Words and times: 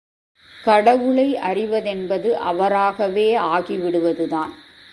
கடவுளை 0.63 1.35
அறிவதென்பது 1.49 2.29
அவராகவே 2.49 3.35
ஆகிவிடுவதுதான். 3.37 4.51